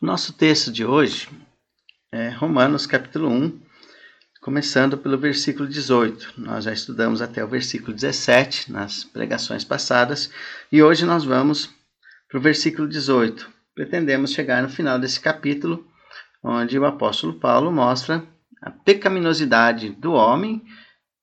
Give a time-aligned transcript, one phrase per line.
[0.00, 1.28] Nosso texto de hoje
[2.12, 3.60] é Romanos capítulo 1,
[4.40, 6.34] começando pelo versículo 18.
[6.38, 10.30] Nós já estudamos até o versículo 17 nas pregações passadas
[10.70, 11.74] e hoje nós vamos
[12.28, 13.50] para o versículo 18.
[13.74, 15.84] Pretendemos chegar no final desse capítulo,
[16.44, 18.24] onde o apóstolo Paulo mostra
[18.62, 20.62] a pecaminosidade do homem,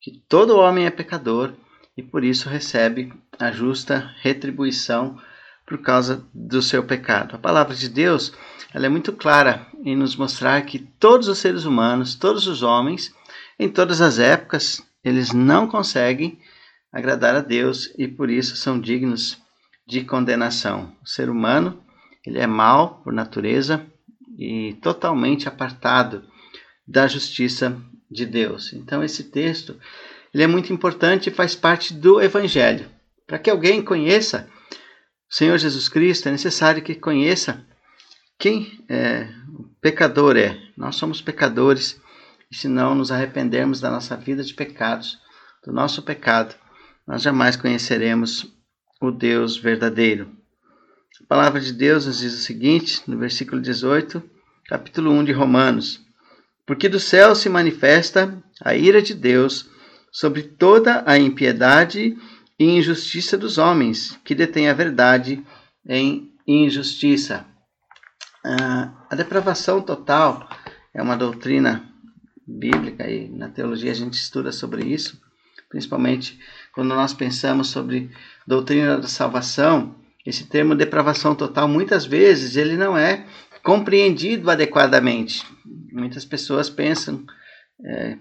[0.02, 1.54] que todo homem é pecador
[1.96, 5.18] e por isso recebe a justa retribuição
[5.66, 7.36] por causa do seu pecado.
[7.36, 8.34] A palavra de Deus
[8.74, 13.16] ela é muito clara em nos mostrar que todos os seres humanos, todos os homens,
[13.58, 16.38] em todas as épocas, eles não conseguem
[16.92, 19.42] agradar a Deus e por isso são dignos
[19.88, 20.94] de condenação.
[21.02, 21.82] O ser humano
[22.26, 23.86] ele é mau por natureza
[24.38, 26.24] e totalmente apartado
[26.88, 27.78] da justiça
[28.12, 28.74] de Deus.
[28.74, 29.80] Então esse texto
[30.34, 32.90] ele é muito importante e faz parte do Evangelho.
[33.26, 34.50] Para que alguém conheça
[35.30, 37.66] Senhor Jesus Cristo, é necessário que conheça
[38.38, 40.58] quem é, o pecador é.
[40.78, 42.00] Nós somos pecadores
[42.52, 45.20] e se não nos arrependermos da nossa vida de pecados,
[45.66, 46.56] do nosso pecado,
[47.08, 48.54] nós jamais conheceremos
[49.02, 50.32] o Deus verdadeiro.
[51.22, 54.22] A palavra de Deus nos diz o seguinte, no versículo 18,
[54.68, 56.02] capítulo 1 de Romanos:
[56.66, 59.70] Porque do céu se manifesta a ira de Deus
[60.12, 62.18] sobre toda a impiedade e
[62.58, 65.46] e injustiça dos homens, que detêm a verdade
[65.88, 67.46] em injustiça.
[68.44, 70.48] Ah, a depravação total
[70.94, 71.92] é uma doutrina
[72.48, 75.20] bíblica e na teologia a gente estuda sobre isso,
[75.70, 76.40] principalmente
[76.74, 78.12] quando nós pensamos sobre
[78.46, 79.96] doutrina da salvação.
[80.26, 83.26] Esse termo depravação total muitas vezes ele não é
[83.64, 85.44] compreendido adequadamente.
[85.92, 87.26] Muitas pessoas pensam
[87.84, 88.18] é,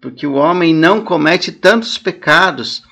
[0.00, 2.82] porque o homem não comete tantos pecados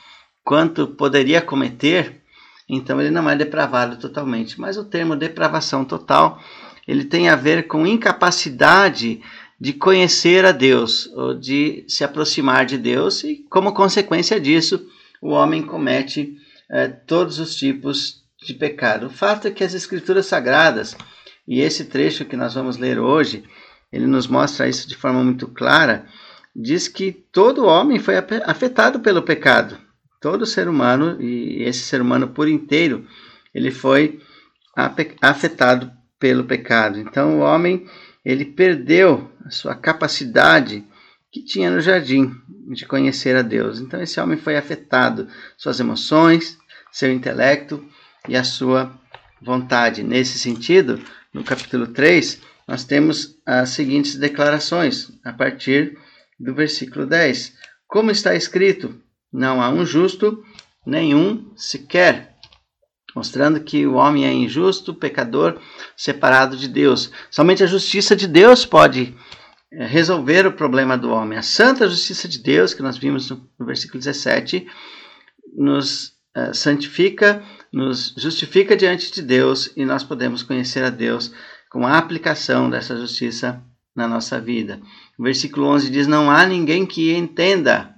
[0.46, 2.22] quanto poderia cometer,
[2.68, 4.60] então ele não é depravado totalmente.
[4.60, 6.40] Mas o termo depravação total,
[6.86, 9.20] ele tem a ver com incapacidade
[9.60, 14.86] de conhecer a Deus ou de se aproximar de Deus e como consequência disso,
[15.20, 16.36] o homem comete
[16.70, 19.06] eh, todos os tipos de pecado.
[19.06, 20.96] O fato é que as escrituras sagradas
[21.48, 23.42] e esse trecho que nós vamos ler hoje,
[23.92, 26.06] ele nos mostra isso de forma muito clara,
[26.54, 28.14] diz que todo homem foi
[28.44, 29.85] afetado pelo pecado
[30.20, 33.06] todo ser humano e esse ser humano por inteiro
[33.54, 34.20] ele foi
[35.22, 36.98] afetado pelo pecado.
[36.98, 37.86] Então o homem
[38.24, 40.84] ele perdeu a sua capacidade
[41.30, 42.34] que tinha no jardim
[42.72, 43.80] de conhecer a Deus.
[43.80, 46.58] Então esse homem foi afetado suas emoções,
[46.90, 47.84] seu intelecto
[48.28, 48.98] e a sua
[49.40, 50.02] vontade.
[50.02, 51.00] Nesse sentido,
[51.32, 55.96] no capítulo 3, nós temos as seguintes declarações a partir
[56.38, 57.54] do versículo 10.
[57.86, 59.00] Como está escrito:
[59.36, 60.42] não há um justo,
[60.84, 62.34] nenhum sequer.
[63.14, 65.60] Mostrando que o homem é injusto, pecador,
[65.96, 67.10] separado de Deus.
[67.30, 69.14] Somente a justiça de Deus pode
[69.72, 71.38] eh, resolver o problema do homem.
[71.38, 74.66] A santa justiça de Deus, que nós vimos no, versículo 17,
[75.56, 77.42] nos uh, santifica,
[77.72, 81.32] nos justifica diante de Deus e nós podemos conhecer a Deus
[81.70, 83.62] com a aplicação dessa justiça
[83.94, 84.80] na nossa vida.
[85.18, 87.95] O versículo 11 diz: Não há ninguém que entenda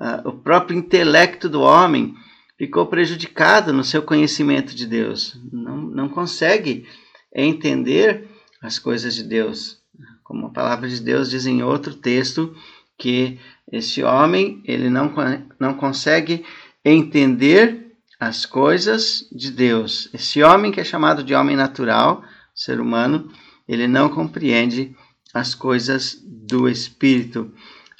[0.00, 2.14] uh, o próprio intelecto do homem
[2.58, 5.38] ficou prejudicado no seu conhecimento de Deus.
[5.52, 6.86] Não, não consegue
[7.34, 8.28] entender
[8.60, 9.80] as coisas de Deus.
[10.22, 12.54] Como a palavra de Deus diz em outro texto,
[12.96, 13.38] que
[13.70, 15.12] esse homem ele não,
[15.58, 16.44] não consegue
[16.84, 20.08] entender as coisas de Deus.
[20.14, 22.22] Esse homem que é chamado de homem natural,
[22.54, 23.28] ser humano,
[23.66, 24.94] ele não compreende
[25.34, 27.52] as coisas do Espírito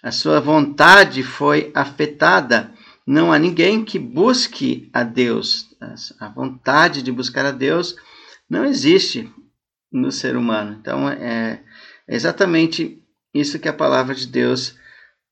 [0.03, 2.73] a sua vontade foi afetada.
[3.07, 5.69] Não há ninguém que busque a Deus.
[6.19, 7.95] A vontade de buscar a Deus
[8.51, 9.31] não existe
[9.93, 10.77] no ser humano.
[10.81, 11.63] Então é
[12.09, 13.01] exatamente
[13.33, 14.77] isso que a palavra de Deus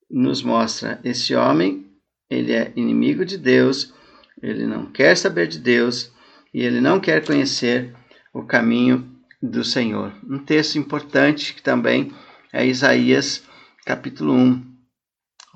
[0.09, 1.01] nos mostra.
[1.03, 1.87] Esse homem,
[2.29, 3.93] ele é inimigo de Deus,
[4.41, 6.13] ele não quer saber de Deus
[6.55, 7.95] e ele não quer conhecer
[8.33, 9.09] o caminho
[9.43, 10.13] do Senhor.
[10.29, 12.13] Um texto importante que também
[12.53, 13.43] é Isaías
[13.91, 14.65] capítulo 1.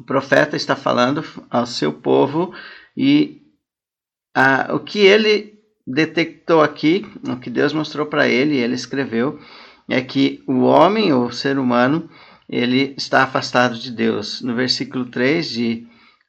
[0.00, 2.52] O profeta está falando ao seu povo
[2.96, 3.42] e
[4.70, 5.54] o que ele
[5.86, 9.38] detectou aqui, o que Deus mostrou para ele, ele escreveu,
[9.88, 12.10] é que o homem, ou ser humano,
[12.48, 14.42] ele está afastado de Deus.
[14.42, 15.86] No versículo 3, de,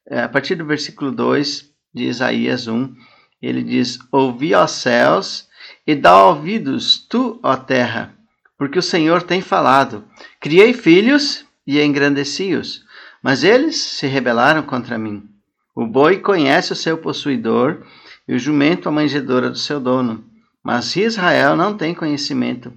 [0.08, 2.94] é, a partir do versículo 2 de Isaías 1,
[3.42, 5.48] ele diz: Ouvi, ó céus,
[5.88, 8.13] e dá ouvidos, tu, ó terra,
[8.60, 10.06] porque o Senhor tem falado.
[10.40, 12.84] Criei filhos e engrandeci-os,
[13.22, 15.28] mas eles se rebelaram contra mim.
[15.76, 17.86] O boi conhece o seu possuidor
[18.28, 20.24] e o jumento a manjedora do seu dono,
[20.64, 22.74] mas Israel não tem conhecimento.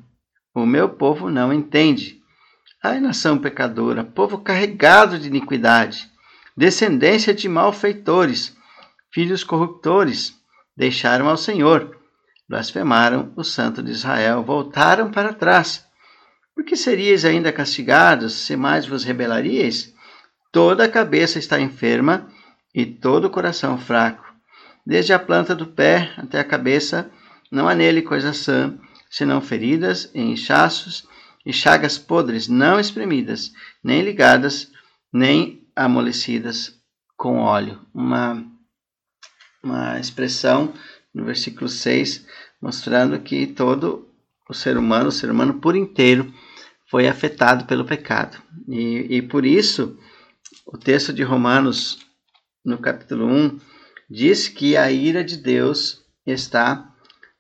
[0.55, 2.19] o meu povo não entende.
[2.83, 6.11] Ai, nação pecadora, povo carregado de iniquidade,
[6.57, 8.57] descendência de malfeitores,
[9.13, 10.35] filhos corruptores,
[10.77, 11.97] deixaram ao Senhor,
[12.49, 15.88] blasfemaram o Santo de Israel, voltaram para trás.
[16.59, 19.95] Por que seríeis ainda castigados, se mais vos rebelaríeis?
[20.51, 22.29] Toda a cabeça está enferma
[22.75, 24.25] e todo o coração fraco.
[24.85, 27.09] Desde a planta do pé até a cabeça,
[27.49, 28.77] não há nele coisa sã,
[29.09, 31.07] senão feridas e inchaços
[31.47, 34.69] e chagas podres, não espremidas, nem ligadas,
[35.13, 36.77] nem amolecidas
[37.17, 37.81] com óleo.
[37.95, 38.45] Uma,
[39.63, 40.75] uma expressão
[41.15, 42.27] no versículo 6,
[42.61, 44.09] mostrando que todo
[44.49, 46.35] o ser humano, o ser humano por inteiro,
[46.91, 48.39] foi afetado pelo pecado.
[48.69, 49.99] E, e por isso,
[50.67, 51.99] o texto de Romanos,
[52.65, 53.59] no capítulo 1,
[54.11, 56.93] diz que a ira de Deus está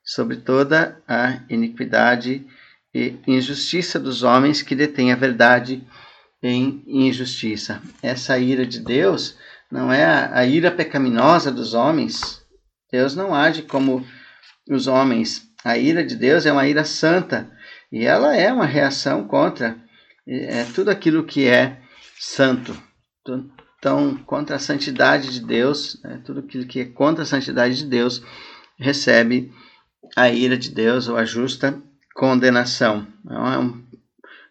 [0.04, 2.46] sobre toda a iniquidade
[2.94, 5.86] e injustiça dos homens que detêm a verdade
[6.42, 7.82] em injustiça.
[8.02, 9.36] Essa ira de Deus
[9.70, 12.42] não é a, a ira pecaminosa dos homens.
[12.90, 14.06] Deus não age como
[14.68, 15.48] os homens.
[15.64, 17.50] A ira de Deus é uma ira santa
[17.90, 19.76] e ela é uma reação contra
[20.26, 21.80] é, tudo aquilo que é
[22.18, 22.76] santo.
[23.78, 27.86] Então, contra a santidade de Deus, né, tudo aquilo que é contra a santidade de
[27.86, 28.22] Deus
[28.78, 29.52] recebe
[30.16, 31.80] a ira de Deus ou a justa
[32.14, 33.06] condenação.
[33.24, 33.84] Então, é um,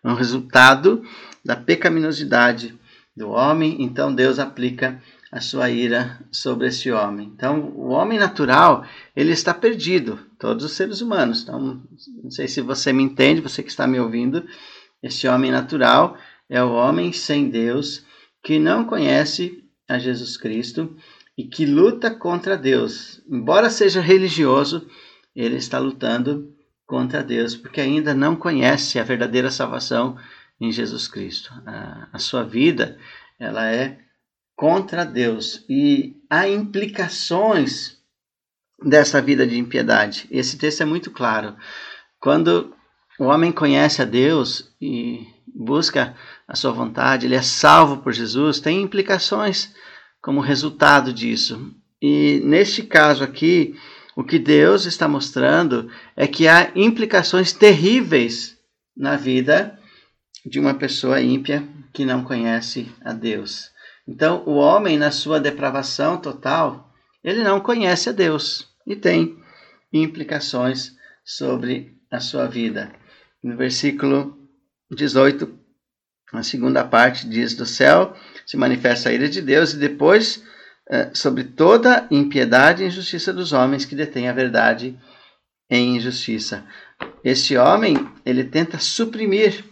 [0.04, 1.04] é um resultado
[1.44, 2.78] da pecaminosidade
[3.16, 5.02] do homem, então Deus aplica
[5.32, 7.32] a sua ira sobre esse homem.
[7.36, 8.86] Então, o homem natural,
[9.16, 11.44] ele está perdido, todos os seres humanos.
[11.44, 11.82] Então,
[12.24, 14.46] não sei se você me entende, você que está me ouvindo,
[15.02, 16.18] esse homem natural
[16.50, 18.06] é o homem sem Deus,
[18.44, 20.96] que não conhece a Jesus Cristo
[21.38, 23.22] e que luta contra Deus.
[23.30, 24.88] Embora seja religioso,
[25.36, 26.54] ele está lutando
[26.86, 30.18] contra Deus, porque ainda não conhece a verdadeira salvação
[30.60, 31.54] em Jesus Cristo.
[31.66, 32.98] A, a sua vida,
[33.40, 34.00] ela é
[34.56, 37.97] contra Deus e há implicações
[38.84, 40.28] dessa vida de impiedade.
[40.30, 41.56] Esse texto é muito claro.
[42.20, 42.74] Quando
[43.20, 46.16] o homem conhece a Deus e busca
[46.48, 49.74] a sua vontade, ele é salvo por Jesus, tem implicações
[50.22, 51.74] como resultado disso.
[52.02, 53.76] E neste caso aqui,
[54.16, 58.58] o que Deus está mostrando é que há implicações terríveis
[58.96, 59.80] na vida
[60.46, 63.72] de uma pessoa ímpia que não conhece a Deus.
[64.08, 66.87] Então, o homem, na sua depravação total,
[67.28, 69.38] ele não conhece a Deus e tem
[69.92, 70.96] implicações
[71.26, 72.90] sobre a sua vida.
[73.44, 74.50] No versículo
[74.90, 75.60] 18,
[76.32, 78.16] a segunda parte diz: Do céu
[78.46, 80.42] se manifesta a ira de Deus, e depois
[80.90, 84.98] é, sobre toda impiedade e injustiça dos homens que detêm a verdade
[85.70, 86.64] em injustiça.
[87.26, 89.66] Este homem, ele tenta suprimir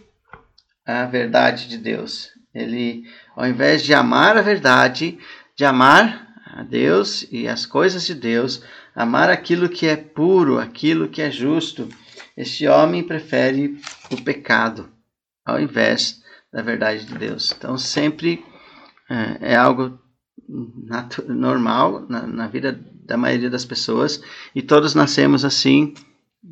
[0.84, 2.32] a verdade de Deus.
[2.54, 3.04] Ele,
[3.34, 5.18] ao invés de amar a verdade,
[5.56, 8.62] de amar a Deus e as coisas de Deus,
[8.94, 11.88] amar aquilo que é puro, aquilo que é justo,
[12.36, 14.88] este homem prefere o pecado
[15.44, 16.22] ao invés
[16.52, 17.52] da verdade de Deus.
[17.56, 18.44] Então, sempre
[19.10, 19.98] é, é algo
[21.28, 22.72] normal na, na vida
[23.04, 24.20] da maioria das pessoas
[24.54, 25.94] e todos nascemos assim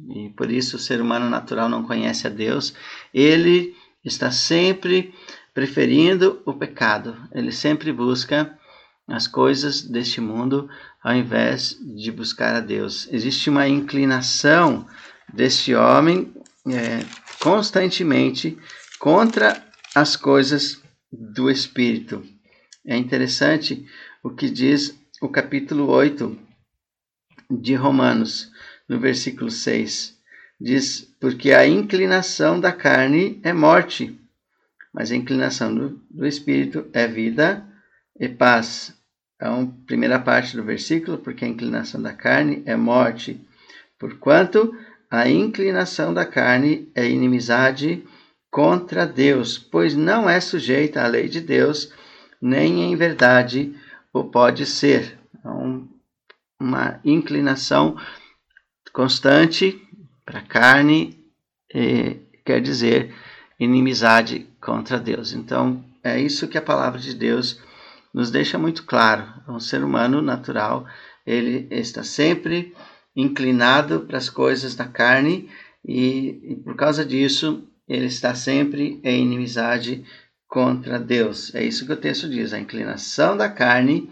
[0.09, 2.75] e por isso o ser humano natural não conhece a Deus.
[3.13, 3.75] Ele
[4.05, 5.15] está sempre
[5.53, 7.17] preferindo o pecado.
[7.33, 8.59] Ele sempre busca
[9.07, 10.69] as coisas deste mundo
[11.03, 13.09] ao invés de buscar a Deus.
[13.13, 14.87] Existe uma inclinação
[15.33, 16.33] deste homem
[16.67, 17.05] é,
[17.41, 18.59] constantemente
[18.99, 19.63] contra
[19.95, 20.81] as coisas
[21.13, 22.25] do Espírito.
[22.87, 23.87] É interessante
[24.23, 26.39] o que diz o capítulo 8
[27.51, 28.51] de Romanos,
[28.89, 30.19] no versículo 6.
[30.61, 34.19] Diz: Porque a inclinação da carne é morte,
[34.93, 37.67] mas a inclinação do, do espírito é vida
[38.19, 38.95] e paz.
[39.37, 43.41] Então, primeira parte do versículo, porque a inclinação da carne é morte,
[43.99, 44.77] porquanto
[45.11, 48.05] a inclinação da carne é inimizade
[48.51, 51.93] contra Deus, pois não é sujeita à lei de Deus
[52.41, 53.75] nem em verdade
[54.13, 55.19] o pode ser.
[55.37, 55.89] Então,
[56.61, 57.97] uma inclinação
[58.93, 59.83] constante
[60.25, 61.19] para a carne
[62.45, 63.13] quer dizer
[63.59, 65.33] inimizade contra Deus.
[65.33, 67.61] Então, é isso que a palavra de Deus
[68.15, 69.27] nos deixa muito claro.
[69.49, 70.87] Um ser humano natural,
[71.27, 72.73] ele está sempre
[73.17, 75.51] inclinado para as coisas da carne
[75.85, 80.05] e, e por causa disso, ele está sempre em inimizade
[80.49, 81.55] contra Deus.
[81.55, 82.53] É isso que o texto diz.
[82.53, 84.11] A inclinação da carne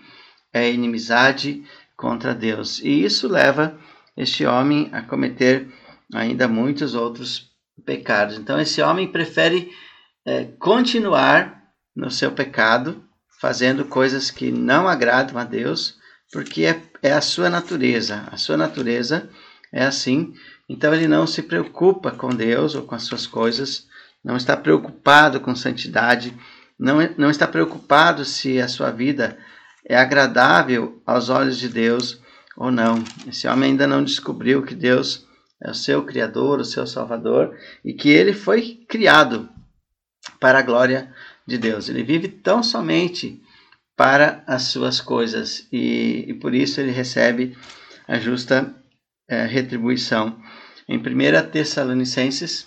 [0.53, 1.65] é inimizade
[1.97, 2.81] contra Deus.
[2.81, 3.79] E isso leva
[4.17, 5.69] este homem a cometer
[6.13, 7.51] ainda muitos outros
[7.87, 8.37] pecados.
[8.37, 9.73] Então, esse homem prefere
[10.27, 11.63] é, continuar
[11.95, 13.03] no seu pecado,
[13.43, 15.97] fazendo coisas que não agradam a Deus,
[16.33, 18.23] porque é, é a sua natureza.
[18.31, 19.29] A sua natureza
[19.73, 20.33] é assim.
[20.69, 23.89] Então, ele não se preocupa com Deus ou com as suas coisas,
[24.25, 26.33] não está preocupado com santidade,
[26.79, 29.37] não, não está preocupado se a sua vida
[29.85, 32.23] é agradável aos olhos de Deus
[32.57, 33.03] ou não.
[33.27, 35.27] Esse homem ainda não descobriu que Deus
[35.61, 39.49] é o seu Criador, o seu Salvador e que ele foi criado
[40.39, 41.13] para a glória
[41.47, 41.89] de Deus.
[41.89, 43.43] Ele vive tão somente
[43.97, 47.57] para as suas coisas e, e por isso ele recebe
[48.07, 48.75] a justa
[49.29, 50.41] é, retribuição.
[50.89, 52.67] Em 1 Tessalonicenses,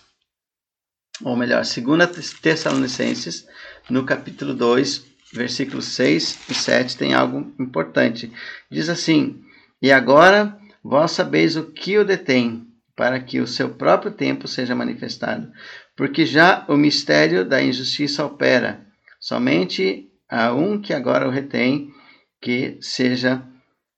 [1.24, 3.46] ou melhor, 2 Tessalonicenses,
[3.90, 8.32] no capítulo 2, versículos 6 e 7, tem algo importante.
[8.72, 9.44] Diz assim:
[9.82, 14.74] E agora vós sabeis o que o detém, para que o seu próprio tempo seja
[14.74, 15.52] manifestado.
[15.96, 18.86] Porque já o mistério da injustiça opera.
[19.20, 21.94] Somente há um que agora o retém,
[22.42, 23.42] que seja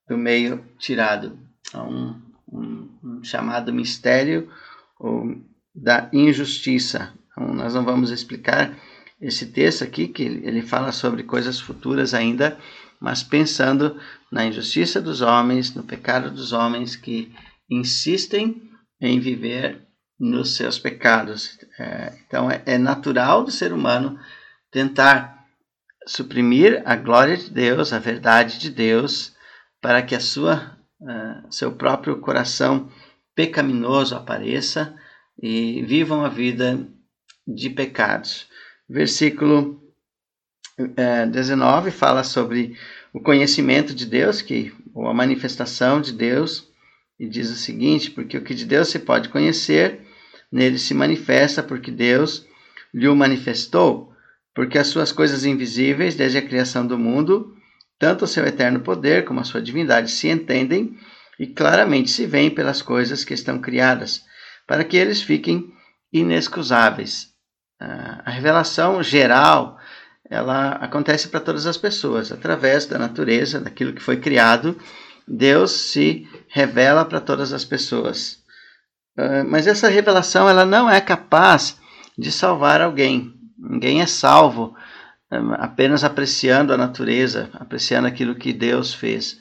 [0.07, 1.37] do meio tirado.
[1.73, 4.49] Há um, um, um chamado mistério
[4.99, 5.35] ou,
[5.73, 7.13] da injustiça.
[7.31, 8.77] Então, nós não vamos explicar
[9.19, 12.57] esse texto aqui, que ele fala sobre coisas futuras ainda,
[12.99, 13.99] mas pensando
[14.31, 17.31] na injustiça dos homens, no pecado dos homens que
[17.69, 18.61] insistem
[19.01, 19.86] em viver
[20.19, 21.59] nos seus pecados.
[21.79, 24.19] É, então é, é, natural do ser humano
[24.71, 25.45] tentar
[26.05, 29.35] suprimir a glória de Deus, a verdade de Deus,
[29.81, 32.89] para que a sua uh, seu próprio coração
[33.35, 34.95] pecaminoso apareça
[35.41, 36.87] e vivam a vida
[37.47, 38.47] de pecados.
[38.89, 39.81] Versículo
[40.95, 42.75] é, 19 fala sobre
[43.13, 46.67] o conhecimento de Deus, que ou a manifestação de Deus
[47.19, 50.06] e diz o seguinte: porque o que de Deus se pode conhecer,
[50.51, 52.45] nele se manifesta, porque Deus
[52.93, 54.13] lhe o manifestou,
[54.53, 57.53] porque as suas coisas invisíveis, desde a criação do mundo,
[57.99, 60.97] tanto o seu eterno poder como a sua divindade se entendem
[61.39, 64.23] e claramente se veem pelas coisas que estão criadas,
[64.65, 65.71] para que eles fiquem
[66.11, 67.29] inexcusáveis.
[67.79, 69.77] A revelação geral
[70.29, 74.75] ela acontece para todas as pessoas, através da natureza, daquilo que foi criado
[75.27, 78.41] Deus se revela para todas as pessoas.
[79.17, 81.79] Uh, mas essa revelação ela não é capaz
[82.17, 83.33] de salvar alguém.
[83.57, 84.75] Ninguém é salvo
[85.31, 89.39] um, apenas apreciando a natureza, apreciando aquilo que Deus fez.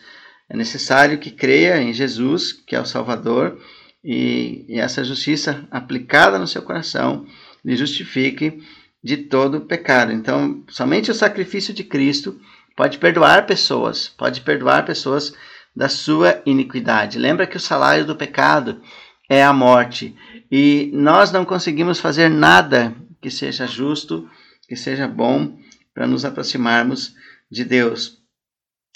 [0.49, 3.59] É necessário que creia em Jesus, que é o Salvador,
[4.03, 7.27] e, e essa justiça aplicada no seu coração
[7.65, 8.63] lhe justifique
[9.03, 10.13] de todo pecado.
[10.13, 12.41] Então, somente o sacrifício de Cristo
[12.77, 15.35] pode perdoar pessoas, pode perdoar pessoas
[15.75, 17.19] da sua iniquidade.
[17.19, 18.81] Lembra que o salário do pecado
[19.29, 20.15] é a morte.
[20.51, 24.29] E nós não conseguimos fazer nada que seja justo,
[24.69, 25.59] que seja bom
[25.95, 27.15] para nos aproximarmos
[27.51, 28.19] de Deus.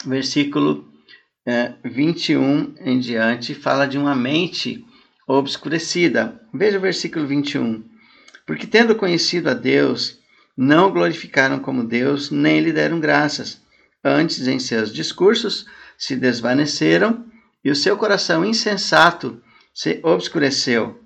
[0.04, 0.88] Versículo
[1.46, 4.84] é, 21 em diante fala de uma mente
[5.26, 6.40] obscurecida.
[6.52, 7.84] Veja o versículo 21.
[8.46, 10.18] Porque tendo conhecido a Deus,
[10.56, 13.60] não glorificaram como Deus, nem lhe deram graças.
[14.02, 17.26] Antes, em seus discursos, se desvaneceram
[17.64, 19.40] e o seu coração insensato
[19.72, 21.00] se obscureceu.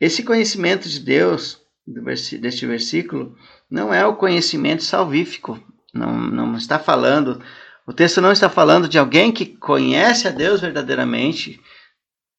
[0.00, 3.36] Esse conhecimento de Deus, deste versículo,
[3.70, 5.62] não é o conhecimento salvífico.
[5.92, 7.42] Não, não está falando,
[7.86, 11.60] o texto não está falando de alguém que conhece a Deus verdadeiramente,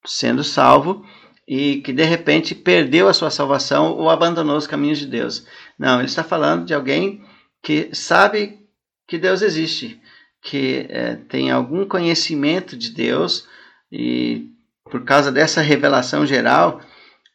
[0.06, 1.06] sendo salvo,
[1.48, 5.46] e que de repente perdeu a sua salvação ou abandonou os caminhos de Deus.
[5.78, 7.22] Não, ele está falando de alguém
[7.62, 8.60] que sabe
[9.06, 10.00] que Deus existe,
[10.42, 13.46] que é, tem algum conhecimento de Deus
[13.92, 14.50] e
[14.92, 16.82] por causa dessa revelação geral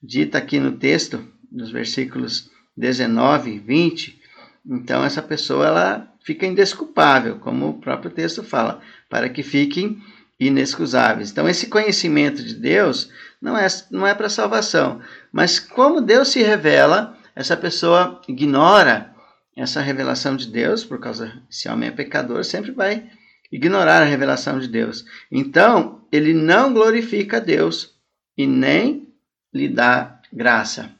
[0.02, 4.20] dita aqui no texto, nos versículos 19 e 20,
[4.66, 9.98] então essa pessoa ela fica indesculpável, como o próprio texto fala, para que fiquem
[10.38, 11.30] inexcusáveis.
[11.30, 13.10] Então esse conhecimento de Deus
[13.40, 15.00] não é não é para salvação,
[15.32, 19.14] mas como Deus se revela, essa pessoa ignora
[19.56, 23.08] essa revelação de Deus, por causa se homem é pecador, sempre vai
[23.50, 25.04] ignorar a revelação de Deus.
[25.30, 27.94] Então, ele não glorifica a Deus
[28.36, 29.14] e nem
[29.52, 30.94] lhe dá graça.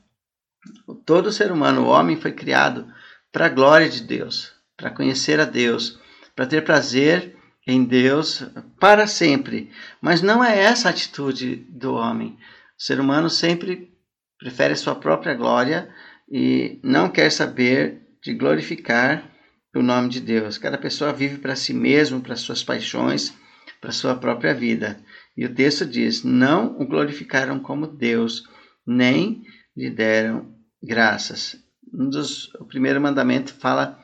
[1.05, 2.87] Todo ser humano, o homem, foi criado
[3.31, 6.01] para a glória de Deus, para conhecer a Deus,
[6.35, 7.37] para ter prazer
[7.67, 8.45] em Deus
[8.79, 9.71] para sempre.
[10.01, 12.37] Mas não é essa a atitude do homem.
[12.79, 13.93] O ser humano sempre
[14.39, 15.89] prefere a sua própria glória
[16.31, 19.31] e não quer saber de glorificar
[19.77, 20.59] o nome de Deus.
[20.59, 23.35] Cada pessoa vive para si mesmo, para suas paixões,
[23.81, 24.99] para sua própria vida.
[25.37, 28.45] E o texto diz: Não o glorificaram como Deus,
[28.87, 29.43] nem
[29.77, 31.57] lhe deram graças.
[31.93, 33.99] Um dos, o primeiro mandamento fala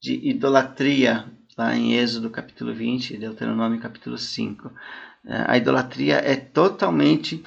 [0.00, 1.24] de idolatria,
[1.56, 4.70] lá em Êxodo capítulo 20, Deuteronômio capítulo 5.
[5.26, 7.42] É, a idolatria é totalmente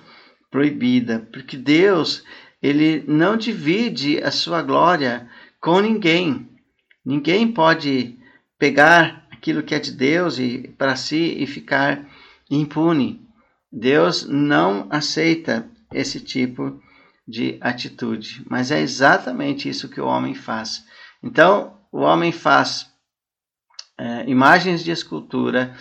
[0.50, 2.24] proibida, porque Deus
[2.62, 5.28] ele não divide a sua glória
[5.60, 6.48] com ninguém.
[7.06, 8.18] Ninguém pode
[8.58, 12.08] pegar aquilo que é de Deus e para si e ficar
[12.50, 13.28] impune.
[13.72, 16.80] Deus não aceita esse tipo
[17.28, 20.86] de atitude, mas é exatamente isso que o homem faz.
[21.24, 22.92] Então, o homem faz
[23.98, 25.76] é, imagens de escultura.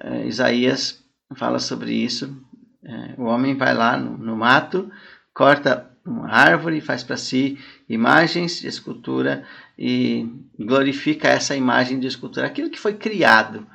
[0.00, 1.02] É, Isaías
[1.34, 2.36] fala sobre isso.
[2.82, 4.90] É, o homem vai lá no, no mato,
[5.34, 9.44] corta uma árvore, faz para si imagens de escultura
[9.78, 10.26] e
[10.58, 13.66] glorifica essa imagem de escultura, aquilo que foi criado.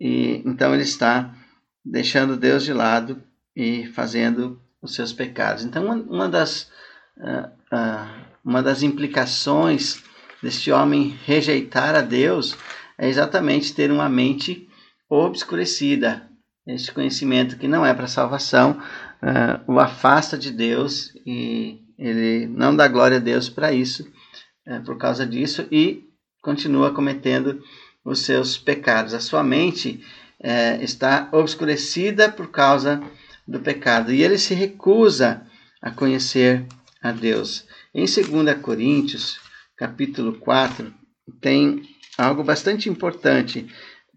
[0.00, 1.32] E então ele está
[1.84, 3.22] deixando Deus de lado
[3.54, 5.64] e fazendo os seus pecados.
[5.64, 6.70] Então uma das
[7.18, 10.02] uh, uh, uma das implicações
[10.42, 12.56] deste homem rejeitar a Deus
[12.98, 14.68] é exatamente ter uma mente
[15.08, 16.28] obscurecida.
[16.66, 18.72] Este conhecimento que não é para salvação
[19.22, 24.10] uh, o afasta de Deus e ele não dá glória a Deus para isso,
[24.66, 26.04] uh, por causa disso, e
[26.42, 27.62] continua cometendo
[28.04, 29.14] os seus pecados.
[29.14, 30.04] A sua mente
[30.40, 33.02] uh, está obscurecida por causa
[33.46, 35.46] do pecado e ele se recusa
[35.80, 36.64] a conhecer
[37.02, 37.66] a Deus.
[37.94, 39.38] Em 2 Coríntios,
[39.76, 40.92] capítulo 4,
[41.40, 41.82] tem
[42.16, 43.66] algo bastante importante.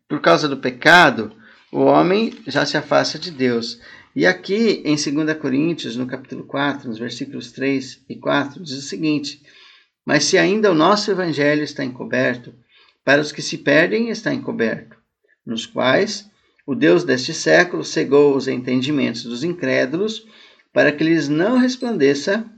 [0.08, 1.36] Por causa do pecado,
[1.72, 3.80] o homem já se afasta de Deus.
[4.16, 8.82] E aqui em 2 Coríntios, no capítulo 4, nos versículos 3 e 4, diz o
[8.82, 9.42] seguinte:
[10.08, 12.56] Mas se ainda o nosso evangelho está encoberto,
[13.04, 14.96] para os que se perdem está encoberto,
[15.46, 16.32] nos quais
[16.66, 20.26] o Deus deste século cegou os entendimentos dos incrédulos,
[20.72, 22.50] para que lhes não resplandeça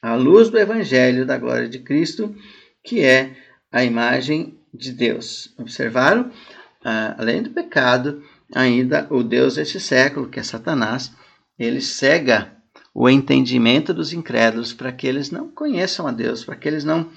[0.00, 2.34] a luz do evangelho da glória de Cristo,
[2.82, 3.36] que é
[3.70, 5.52] a imagem de Deus.
[5.58, 6.32] Observaram?
[6.82, 11.12] Ah, além do pecado, ainda o Deus deste século, que é Satanás,
[11.58, 12.50] ele cega
[12.94, 17.10] o entendimento dos incrédulos para que eles não conheçam a Deus, para que eles não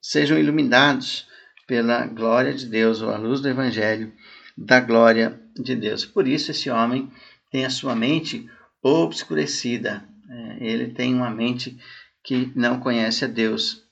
[0.00, 1.26] sejam iluminados
[1.66, 4.12] pela glória de Deus ou a luz do evangelho
[4.56, 6.04] da glória de Deus.
[6.04, 7.10] Por isso esse homem
[7.50, 8.48] tem a sua mente
[8.82, 10.04] obscurecida.
[10.28, 11.78] É, ele tem uma mente
[12.24, 13.84] que não conhece a Deus.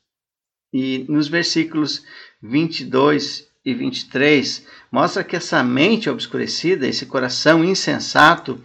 [0.72, 2.04] E nos versículos
[2.42, 8.62] 22 e 23, mostra que essa mente obscurecida, esse coração insensato,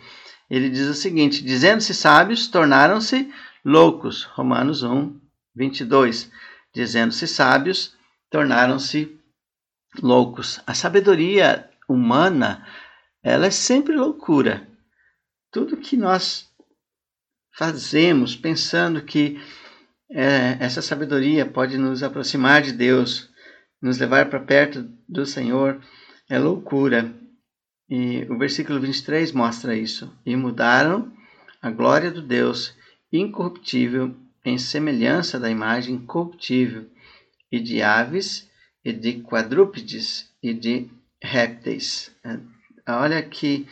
[0.55, 3.33] ele diz o seguinte: dizendo-se sábios, tornaram-se
[3.65, 4.23] loucos.
[4.23, 5.19] Romanos 1,
[5.55, 6.31] 22.
[6.71, 7.95] Dizendo-se sábios,
[8.29, 9.19] tornaram-se
[9.99, 10.59] loucos.
[10.67, 12.67] A sabedoria humana,
[13.23, 14.67] ela é sempre loucura.
[15.51, 16.47] Tudo que nós
[17.57, 19.41] fazemos pensando que
[20.11, 23.27] é, essa sabedoria pode nos aproximar de Deus,
[23.81, 25.81] nos levar para perto do Senhor,
[26.29, 27.11] é loucura.
[27.95, 30.11] E o versículo 23 mostra isso.
[30.25, 31.13] E mudaram
[31.61, 32.73] a glória do Deus
[33.11, 36.89] incorruptível em semelhança da imagem corruptível,
[37.51, 38.49] e de aves,
[38.83, 40.89] e de quadrúpedes, e de
[41.21, 42.11] répteis.
[42.25, 42.39] É,
[42.93, 43.67] olha que,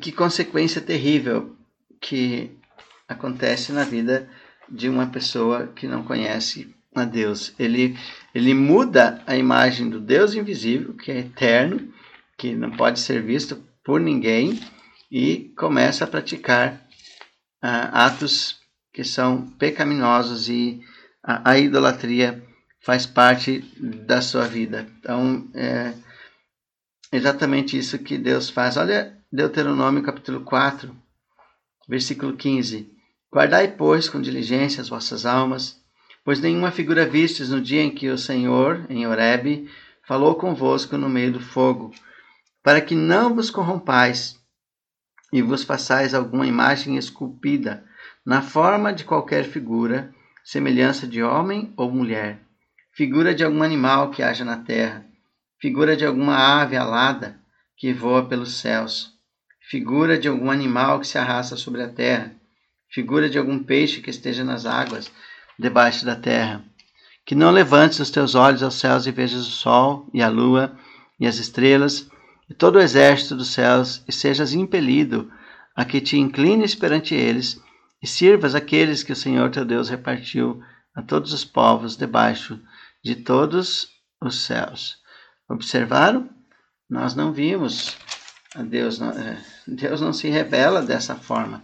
[0.00, 1.54] que consequência terrível
[2.00, 2.50] que
[3.06, 4.30] acontece na vida
[4.66, 7.52] de uma pessoa que não conhece a Deus.
[7.58, 7.98] Ele,
[8.34, 11.92] ele muda a imagem do Deus invisível, que é eterno,
[12.36, 14.60] que não pode ser visto por ninguém,
[15.10, 16.74] e começa a praticar
[17.62, 18.58] uh, atos
[18.92, 20.80] que são pecaminosos e
[21.22, 22.42] a, a, idolatria
[22.80, 24.86] faz parte da sua vida.
[24.98, 25.92] Então, é
[27.12, 28.76] exatamente isso que Deus faz.
[28.76, 30.94] Olha Deuteronômio capítulo 4,
[31.88, 32.90] versículo 15.
[33.32, 35.80] Guardai, pois, com diligência as vossas almas,
[36.24, 39.68] pois nenhuma figura vistes no dia em que o Senhor, em Horebe,
[40.06, 41.92] falou convosco no meio do fogo,
[42.66, 44.40] para que não vos corrompais
[45.32, 47.84] e vos façais alguma imagem esculpida,
[48.26, 50.12] na forma de qualquer figura,
[50.44, 52.40] semelhança de homem ou mulher,
[52.92, 55.06] figura de algum animal que haja na terra,
[55.60, 57.38] figura de alguma ave alada
[57.76, 59.12] que voa pelos céus,
[59.70, 62.34] figura de algum animal que se arrasta sobre a terra,
[62.90, 65.08] figura de algum peixe que esteja nas águas
[65.56, 66.64] debaixo da terra.
[67.24, 70.76] Que não levantes os teus olhos aos céus e vejas o sol e a lua
[71.20, 72.10] e as estrelas
[72.48, 75.30] e todo o exército dos céus e sejas impelido
[75.74, 77.60] a que te inclines perante eles
[78.02, 80.62] e sirvas aqueles que o Senhor teu Deus repartiu
[80.94, 82.60] a todos os povos debaixo
[83.04, 83.88] de todos
[84.20, 84.98] os céus.
[85.48, 86.30] Observaram?
[86.88, 87.96] Nós não vimos
[88.64, 89.12] Deus, não,
[89.66, 91.62] Deus não se revela dessa forma.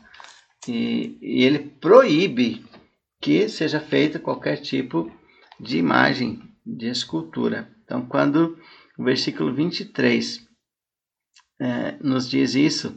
[0.68, 2.64] E, e ele proíbe
[3.20, 5.10] que seja feita qualquer tipo
[5.58, 7.68] de imagem de escultura.
[7.84, 8.58] Então, quando
[8.98, 10.46] o versículo 23
[11.62, 12.96] é, nos diz isso,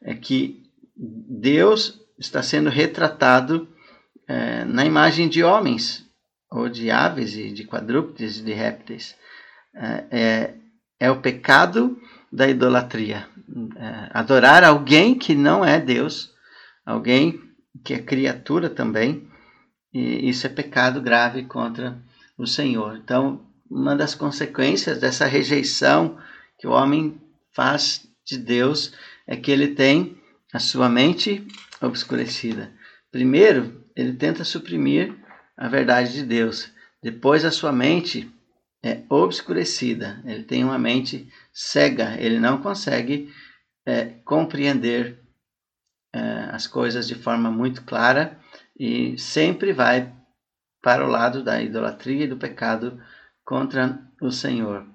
[0.00, 0.62] é que
[0.96, 3.68] Deus está sendo retratado
[4.26, 6.06] é, na imagem de homens,
[6.50, 9.14] ou de aves e de quadrúpedes e de répteis.
[9.74, 10.54] É, é,
[10.98, 12.00] é o pecado
[12.32, 13.28] da idolatria.
[13.76, 16.32] É, adorar alguém que não é Deus,
[16.86, 17.38] alguém
[17.84, 19.28] que é criatura também,
[19.92, 21.98] e isso é pecado grave contra
[22.38, 22.96] o Senhor.
[22.96, 26.18] Então, uma das consequências dessa rejeição
[26.58, 27.20] que o homem
[27.52, 28.92] faz de Deus
[29.26, 30.20] é que ele tem
[30.52, 31.46] a sua mente
[31.80, 32.72] obscurecida.
[33.10, 35.14] Primeiro, ele tenta suprimir
[35.56, 36.70] a verdade de Deus.
[37.02, 38.30] Depois, a sua mente
[38.82, 40.20] é obscurecida.
[40.24, 42.16] Ele tem uma mente cega.
[42.20, 43.32] Ele não consegue
[43.86, 45.18] é, compreender
[46.12, 46.20] é,
[46.52, 48.38] as coisas de forma muito clara
[48.78, 50.12] e sempre vai
[50.82, 53.00] para o lado da idolatria e do pecado
[53.44, 54.86] contra o Senhor.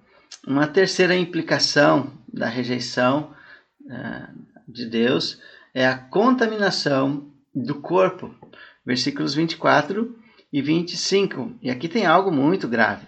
[0.48, 3.34] Uma terceira implicação da rejeição
[3.82, 5.40] uh, de Deus
[5.74, 8.34] é a contaminação do corpo.
[8.86, 10.16] Versículos 24
[10.52, 11.56] e 25.
[11.62, 13.06] E aqui tem algo muito grave.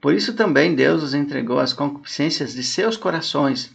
[0.00, 3.74] Por isso também Deus os entregou às concupiscências de seus corações,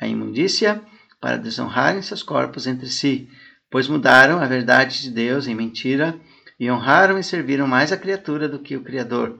[0.00, 0.82] a imundícia,
[1.20, 3.28] para desonrarem seus corpos entre si,
[3.70, 6.20] pois mudaram a verdade de Deus em mentira
[6.60, 9.38] e honraram e serviram mais a criatura do que o Criador,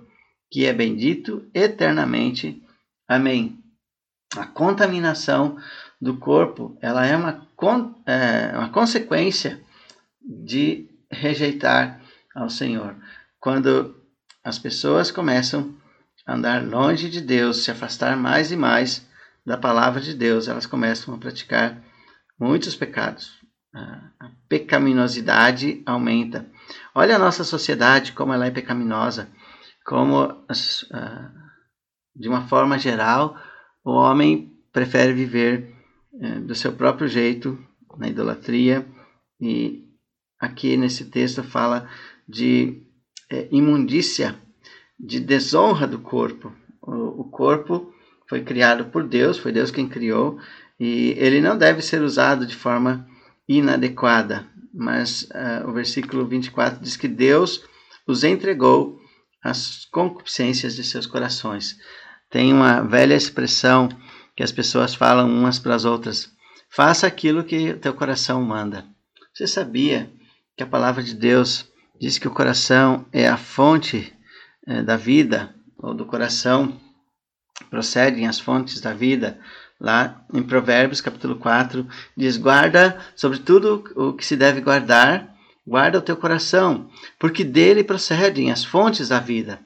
[0.50, 2.63] que é bendito eternamente.
[3.09, 3.62] Amém.
[4.37, 5.59] A contaminação
[6.01, 7.47] do corpo ela é uma,
[8.07, 9.61] é uma consequência
[10.21, 12.01] de rejeitar
[12.35, 12.97] ao Senhor.
[13.38, 13.95] Quando
[14.43, 15.75] as pessoas começam
[16.27, 19.07] a andar longe de Deus, se afastar mais e mais
[19.45, 21.83] da palavra de Deus, elas começam a praticar
[22.38, 23.45] muitos pecados.
[23.75, 26.47] A pecaminosidade aumenta.
[26.95, 29.29] Olha a nossa sociedade, como ela é pecaminosa,
[29.85, 30.45] como,
[32.14, 33.37] de uma forma geral,
[33.85, 35.74] o homem prefere viver
[36.20, 37.59] é, do seu próprio jeito,
[37.96, 38.87] na idolatria,
[39.40, 39.85] e
[40.40, 41.88] aqui nesse texto fala
[42.29, 42.83] de
[43.31, 44.37] é, imundícia,
[44.98, 46.53] de desonra do corpo.
[46.83, 47.92] O, o corpo
[48.29, 50.38] foi criado por Deus, foi Deus quem criou,
[50.79, 53.07] e ele não deve ser usado de forma
[53.48, 57.62] inadequada mas uh, o versículo 24 diz que Deus
[58.07, 58.98] os entregou
[59.42, 61.77] às concupiscências de seus corações.
[62.35, 63.88] Tem uma velha expressão
[64.35, 66.33] que as pessoas falam umas para as outras:
[66.68, 68.85] faça aquilo que o teu coração manda.
[69.33, 70.11] Você sabia
[70.57, 71.64] que a palavra de Deus
[72.01, 74.12] diz que o coração é a fonte
[74.66, 76.77] eh, da vida, ou do coração
[77.70, 79.38] procedem as fontes da vida?
[79.81, 85.33] lá em Provérbios capítulo 4, diz: guarda sobre tudo o que se deve guardar,
[85.64, 89.61] guarda o teu coração, porque dele procedem as fontes da vida.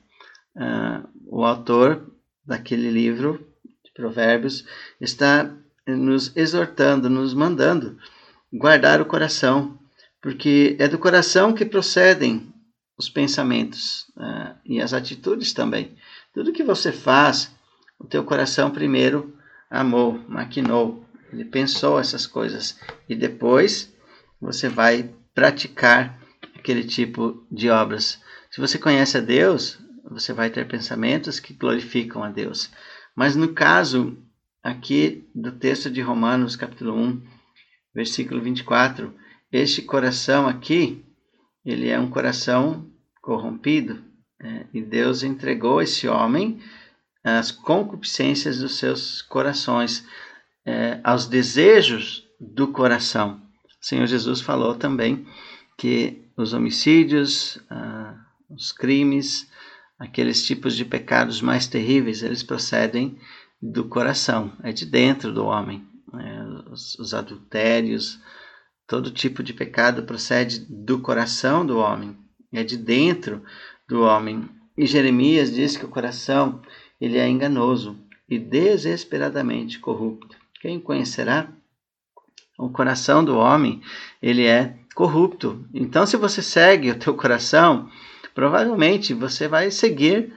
[0.55, 2.18] Uh, o autor
[2.49, 3.47] daquele livro
[3.85, 4.65] de Provérbios
[4.99, 5.55] está
[5.87, 7.99] nos exortando, nos mandando
[8.51, 9.79] guardar o coração,
[10.23, 12.53] porque é do coração que procedem
[12.97, 15.95] os pensamentos uh, e as atitudes também.
[16.33, 17.55] Tudo que você faz,
[17.99, 19.37] o teu coração primeiro
[19.71, 23.93] amou, maquinou, ele pensou essas coisas e depois
[24.41, 26.19] você vai praticar
[26.57, 28.19] aquele tipo de obras.
[28.51, 29.79] Se você conhece a Deus,
[30.11, 32.71] você vai ter pensamentos que glorificam a Deus.
[33.15, 34.17] Mas no caso
[34.63, 37.23] aqui do texto de Romanos, capítulo 1,
[37.95, 39.15] versículo 24,
[39.51, 41.05] este coração aqui,
[41.65, 42.91] ele é um coração
[43.21, 44.03] corrompido,
[44.41, 46.61] é, e Deus entregou esse homem
[47.25, 50.07] as concupiscências dos seus corações,
[50.65, 53.41] é, aos desejos do coração.
[53.81, 55.27] O Senhor Jesus falou também
[55.77, 58.15] que os homicídios, ah,
[58.51, 59.48] os crimes,
[59.99, 63.19] aqueles tipos de pecados mais terríveis, eles procedem
[63.61, 65.87] do coração, é de dentro do homem.
[66.15, 68.19] É, os, os adultérios,
[68.87, 72.17] todo tipo de pecado procede do coração do homem,
[72.53, 73.43] é de dentro
[73.89, 74.49] do homem.
[74.77, 76.63] E Jeremias diz que o coração
[77.01, 80.37] ele é enganoso e desesperadamente corrupto.
[80.61, 81.49] Quem conhecerá?
[82.59, 83.81] O coração do homem,
[84.21, 85.65] ele é corrupto.
[85.73, 87.89] Então, se você segue o teu coração,
[88.39, 90.33] provavelmente você vai seguir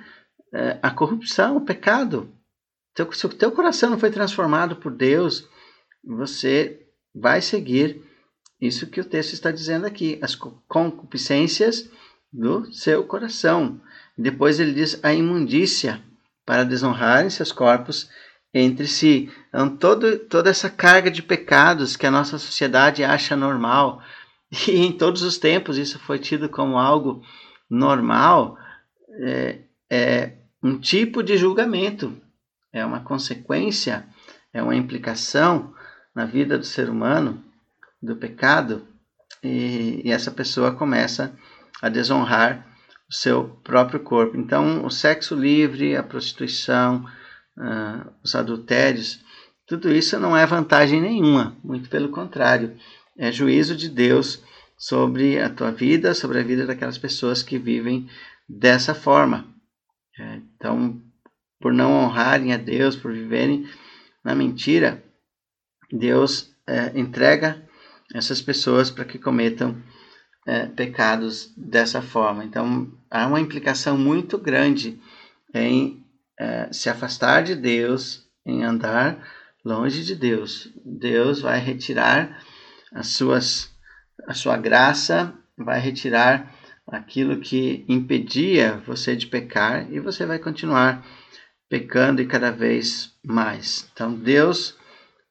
[0.52, 2.34] é, a corrupção, o pecado.
[2.92, 5.48] Então, se o teu coração não foi transformado por Deus,
[6.04, 6.80] você
[7.14, 8.02] vai seguir
[8.60, 11.92] isso que o texto está dizendo aqui, as concupiscências
[12.34, 13.80] do seu coração.
[14.18, 16.02] Depois ele diz a imundícia
[16.44, 18.10] para desonrarem seus corpos
[18.52, 19.32] entre si.
[19.50, 24.02] Então, todo, toda essa carga de pecados que a nossa sociedade acha normal,
[24.68, 27.22] e em todos os tempos isso foi tido como algo
[27.72, 28.58] normal,
[29.22, 32.16] é, é um tipo de julgamento,
[32.74, 34.06] é uma consequência,
[34.54, 35.74] é uma implicação
[36.14, 37.42] na vida do ser humano
[38.02, 38.86] do pecado,
[39.42, 41.34] e, e essa pessoa começa
[41.82, 42.68] a desonrar
[43.10, 44.38] o seu próprio corpo.
[44.38, 47.06] Então, o sexo livre, a prostituição,
[47.58, 49.24] uh, os adultérios,
[49.66, 52.78] tudo isso não é vantagem nenhuma, muito pelo contrário,
[53.18, 54.44] é juízo de Deus
[54.82, 58.10] sobre a tua vida, sobre a vida daquelas pessoas que vivem
[58.50, 59.46] dessa forma.
[60.20, 61.00] É, então,
[61.60, 63.70] por não honrarem a Deus, por viverem
[64.24, 65.04] na mentira,
[65.92, 67.62] Deus é, entrega
[68.12, 69.80] essas pessoas para que cometam
[70.48, 72.44] é, pecados dessa forma.
[72.44, 75.00] Então, há uma implicação muito grande
[75.54, 76.04] em
[76.40, 79.24] é, se afastar de Deus, em andar
[79.64, 80.74] longe de Deus.
[80.84, 82.44] Deus vai retirar
[82.92, 83.71] as suas,
[84.28, 86.54] a sua graça, vai retirar
[86.88, 91.06] aquilo que impedia você de pecar e você vai continuar
[91.70, 93.88] pecando e cada vez mais.
[93.94, 94.78] Então, Deus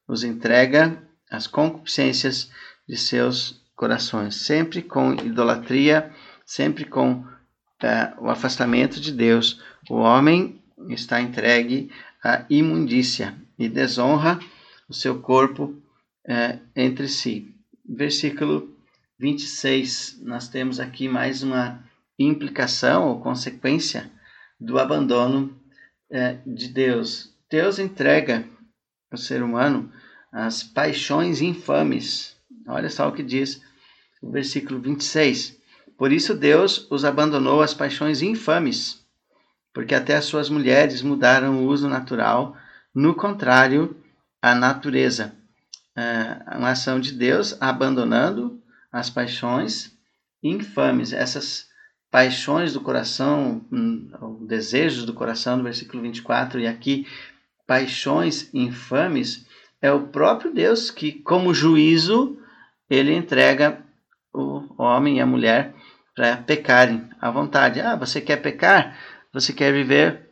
[0.08, 2.50] nos entrega as concupiscências
[2.88, 6.10] de seus corações, sempre com idolatria,
[6.44, 7.24] sempre com
[7.82, 9.62] é, o afastamento de Deus.
[9.88, 11.90] O homem está entregue
[12.24, 14.40] à imundícia e desonra
[14.88, 15.80] o seu corpo
[16.26, 17.54] é, entre si.
[17.88, 18.79] Versículo
[19.20, 21.78] 26, nós temos aqui mais uma
[22.18, 24.10] implicação ou consequência
[24.58, 25.54] do abandono
[26.10, 27.30] é, de Deus.
[27.50, 28.48] Deus entrega
[29.12, 29.92] ao ser humano
[30.32, 32.34] as paixões infames.
[32.66, 33.60] Olha só o que diz
[34.22, 35.54] o versículo 26.
[35.98, 39.04] Por isso Deus os abandonou as paixões infames,
[39.74, 42.56] porque até as suas mulheres mudaram o uso natural,
[42.94, 43.94] no contrário
[44.40, 45.34] à natureza.
[45.94, 48.58] É uma ação de Deus abandonando
[48.92, 49.92] as paixões
[50.42, 51.68] infames, essas
[52.10, 57.06] paixões do coração, hum, desejos do coração, no versículo 24, e aqui
[57.66, 59.46] paixões infames,
[59.80, 62.38] é o próprio Deus que, como juízo,
[62.88, 63.82] ele entrega
[64.32, 65.74] o homem e a mulher
[66.14, 67.80] para pecarem à vontade.
[67.80, 68.98] Ah, você quer pecar?
[69.32, 70.28] Você quer viver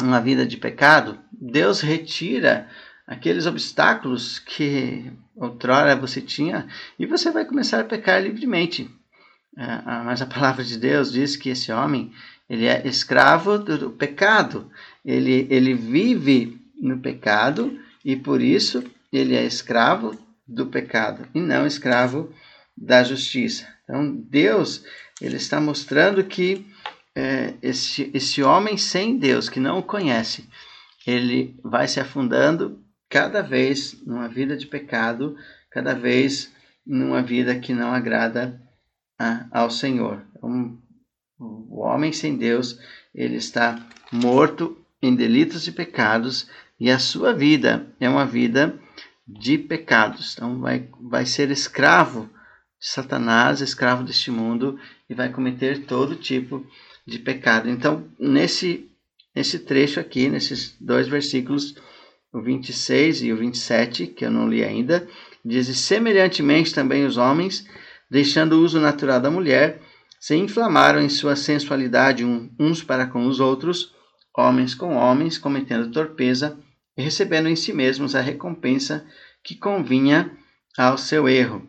[0.00, 1.18] uma vida de pecado?
[1.30, 2.68] Deus retira
[3.06, 6.66] aqueles obstáculos que outrora você tinha
[6.98, 8.90] e você vai começar a pecar livremente.
[9.56, 12.12] É, mas a palavra de Deus diz que esse homem
[12.48, 14.70] ele é escravo do pecado.
[15.04, 21.66] Ele, ele vive no pecado e por isso ele é escravo do pecado e não
[21.66, 22.32] escravo
[22.76, 23.66] da justiça.
[23.84, 24.84] Então Deus
[25.20, 26.66] ele está mostrando que
[27.14, 30.48] é, esse, esse homem sem Deus que não o conhece,
[31.06, 32.81] ele vai se afundando
[33.12, 35.36] cada vez numa vida de pecado,
[35.70, 36.50] cada vez
[36.84, 38.58] numa vida que não agrada
[39.18, 40.24] a, ao Senhor.
[40.34, 40.78] Então,
[41.38, 42.78] o homem sem Deus,
[43.14, 43.78] ele está
[44.10, 46.48] morto em delitos e pecados,
[46.80, 48.80] e a sua vida é uma vida
[49.28, 50.32] de pecados.
[50.34, 52.30] Então, vai, vai ser escravo
[52.80, 56.66] de Satanás, escravo deste mundo, e vai cometer todo tipo
[57.06, 57.68] de pecado.
[57.68, 58.90] Então, nesse,
[59.36, 61.74] nesse trecho aqui, nesses dois versículos,
[62.32, 65.06] o 26 e o 27, que eu não li ainda,
[65.44, 67.66] diz: Semelhantemente também os homens,
[68.10, 69.80] deixando o uso natural da mulher,
[70.18, 72.24] se inflamaram em sua sensualidade
[72.58, 73.92] uns para com os outros,
[74.36, 76.58] homens com homens, cometendo torpeza
[76.96, 79.04] e recebendo em si mesmos a recompensa
[79.42, 80.30] que convinha
[80.78, 81.68] ao seu erro.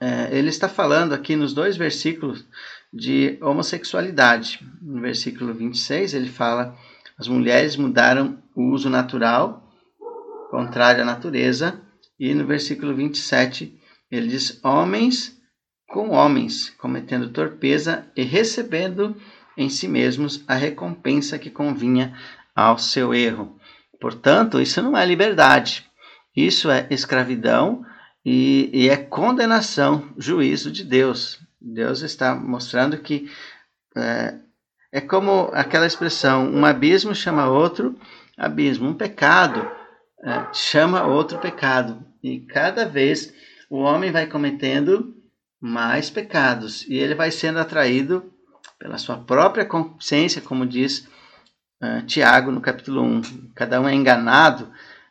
[0.00, 2.44] É, ele está falando aqui nos dois versículos
[2.92, 4.58] de homossexualidade.
[4.82, 6.76] No versículo 26, ele fala:
[7.16, 9.61] as mulheres mudaram o uso natural
[10.52, 11.80] contrário à natureza.
[12.20, 13.74] E no versículo 27,
[14.10, 15.34] ele diz: Homens
[15.88, 19.16] com homens, cometendo torpeza e recebendo
[19.56, 22.16] em si mesmos a recompensa que convinha
[22.54, 23.58] ao seu erro.
[24.00, 25.86] Portanto, isso não é liberdade,
[26.34, 27.84] isso é escravidão
[28.24, 31.40] e, e é condenação, juízo de Deus.
[31.60, 33.30] Deus está mostrando que
[33.96, 34.34] é,
[34.90, 37.94] é como aquela expressão: um abismo chama outro
[38.36, 39.81] abismo, um pecado
[40.52, 42.04] chama outro pecado.
[42.22, 43.32] E cada vez
[43.68, 45.14] o homem vai cometendo
[45.60, 48.32] mais pecados e ele vai sendo atraído
[48.78, 51.08] pela sua própria consciência, como diz
[51.80, 53.22] uh, Tiago no capítulo 1.
[53.54, 54.68] Cada um é enganado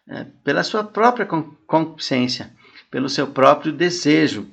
[0.07, 2.51] uh, pela sua própria consciência,
[2.89, 4.45] pelo seu próprio desejo.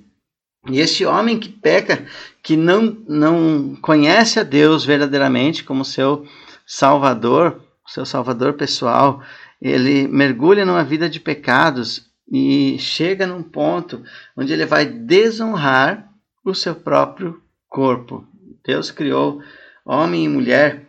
[0.69, 2.07] E este homem que peca,
[2.43, 6.27] que não, não conhece a Deus verdadeiramente como seu
[6.65, 9.23] Salvador, seu Salvador pessoal,
[9.61, 14.03] ele mergulha numa vida de pecados e chega num ponto
[14.37, 16.09] onde ele vai desonrar
[16.45, 18.27] o seu próprio corpo.
[18.65, 19.43] Deus criou
[19.85, 20.87] homem e mulher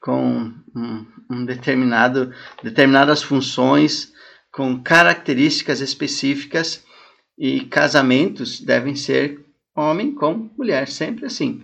[0.00, 4.12] com um, um determinado determinadas funções,
[4.50, 6.84] com características específicas
[7.38, 9.44] e casamentos devem ser
[9.74, 11.62] homem com mulher, sempre assim.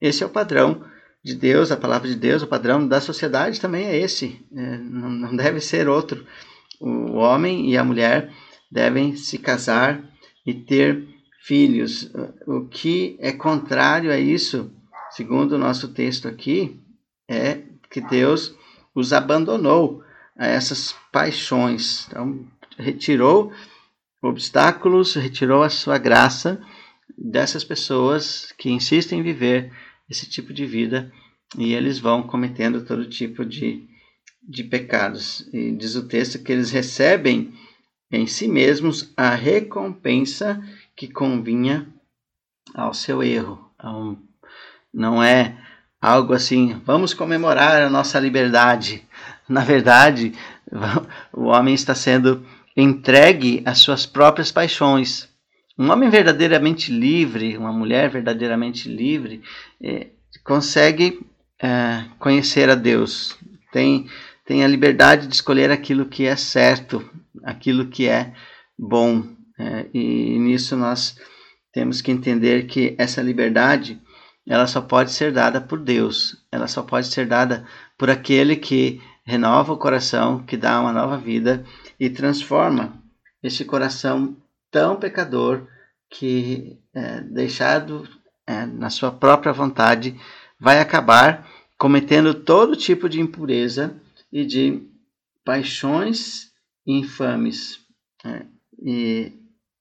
[0.00, 0.84] Esse é o padrão
[1.24, 5.08] de Deus, a palavra de Deus, o padrão da sociedade também é esse, é, não,
[5.08, 6.26] não deve ser outro.
[6.78, 8.30] O homem e a mulher
[8.70, 10.04] devem se casar
[10.44, 11.08] e ter
[11.40, 12.10] filhos.
[12.46, 14.70] O que é contrário a isso,
[15.12, 16.78] segundo o nosso texto aqui,
[17.26, 18.54] é que Deus
[18.94, 20.02] os abandonou
[20.36, 22.06] a essas paixões.
[22.08, 23.50] Então, retirou
[24.20, 26.60] obstáculos, retirou a sua graça
[27.16, 29.72] dessas pessoas que insistem em viver
[30.08, 31.12] esse tipo de vida
[31.56, 33.86] e eles vão cometendo todo tipo de,
[34.42, 35.48] de pecados.
[35.52, 37.52] E diz o texto que eles recebem
[38.10, 40.62] em si mesmos a recompensa
[40.96, 41.88] que convinha
[42.74, 43.70] ao seu erro.
[43.74, 44.18] Então,
[44.92, 45.56] não é
[46.00, 49.06] algo assim, vamos comemorar a nossa liberdade.
[49.48, 50.32] Na verdade,
[51.32, 52.44] o homem está sendo
[52.76, 55.28] entregue às suas próprias paixões.
[55.76, 59.42] Um homem verdadeiramente livre, uma mulher verdadeiramente livre,
[59.82, 60.08] é,
[60.44, 61.20] consegue
[61.60, 63.36] é, conhecer a Deus,
[63.72, 64.08] tem,
[64.44, 67.04] tem a liberdade de escolher aquilo que é certo,
[67.42, 68.32] aquilo que é
[68.78, 69.24] bom.
[69.58, 71.18] É, e nisso nós
[71.72, 74.00] temos que entender que essa liberdade
[74.46, 77.66] ela só pode ser dada por Deus, ela só pode ser dada
[77.98, 81.64] por aquele que renova o coração, que dá uma nova vida
[81.98, 83.02] e transforma
[83.42, 84.36] este coração
[84.74, 85.68] tão pecador
[86.10, 88.08] que, é, deixado
[88.44, 90.20] é, na sua própria vontade,
[90.58, 93.94] vai acabar cometendo todo tipo de impureza
[94.32, 94.82] e de
[95.44, 96.50] paixões
[96.84, 97.78] infames.
[98.24, 98.46] É,
[98.82, 99.32] e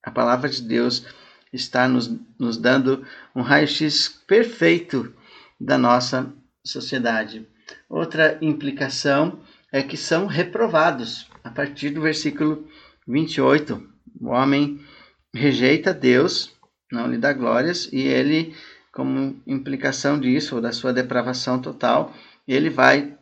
[0.03, 1.03] a palavra de Deus
[1.51, 3.03] está nos, nos dando
[3.35, 5.11] um raio-x perfeito
[5.59, 6.31] da nossa
[6.63, 7.47] sociedade.
[7.89, 9.39] Outra implicação
[9.71, 11.27] é que são reprovados.
[11.43, 12.67] A partir do versículo
[13.07, 14.79] 28, o homem
[15.33, 16.53] rejeita Deus,
[16.91, 18.55] não lhe dá glórias, e ele,
[18.91, 22.13] como implicação disso, ou da sua depravação total,
[22.47, 23.17] ele vai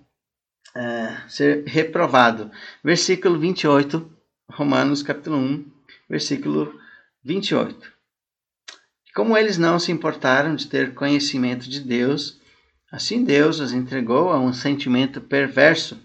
[0.76, 2.52] é, ser reprovado.
[2.84, 4.12] Versículo 28,
[4.50, 5.66] Romanos capítulo 1,
[6.10, 6.74] versículo
[7.24, 7.92] 28.
[9.14, 12.40] Como eles não se importaram de ter conhecimento de Deus,
[12.92, 16.00] assim Deus os entregou a um sentimento perverso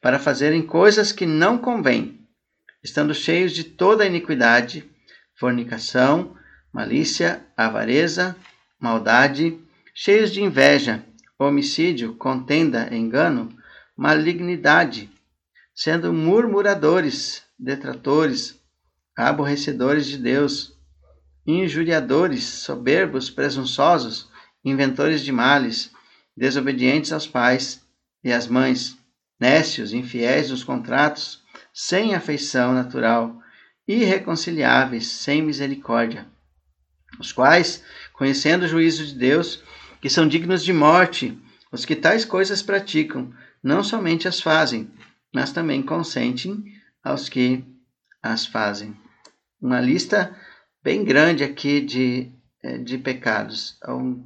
[0.00, 2.19] para fazerem coisas que não convêm,
[2.82, 4.84] estando cheios de toda iniquidade,
[5.38, 6.36] fornicação,
[6.72, 8.36] malícia, avareza,
[8.78, 9.58] maldade,
[9.94, 11.04] cheios de inveja,
[11.38, 13.48] homicídio, contenda, engano,
[13.96, 15.10] malignidade,
[15.74, 18.58] sendo murmuradores, detratores,
[19.16, 20.74] aborrecedores de Deus,
[21.46, 24.30] injuriadores, soberbos, presunçosos,
[24.64, 25.90] inventores de males,
[26.36, 27.82] desobedientes aos pais
[28.22, 28.96] e às mães,
[29.38, 31.39] nécios, infiéis nos contratos,
[31.72, 33.40] sem afeição natural,
[33.86, 36.26] irreconciliáveis, sem misericórdia,
[37.18, 39.62] os quais, conhecendo o juízo de Deus,
[40.00, 41.36] que são dignos de morte,
[41.72, 44.90] os que tais coisas praticam, não somente as fazem,
[45.32, 46.64] mas também consentem
[47.02, 47.64] aos que
[48.22, 48.96] as fazem.
[49.60, 50.34] Uma lista
[50.82, 53.78] bem grande aqui de, eh, de pecados.
[53.86, 54.22] O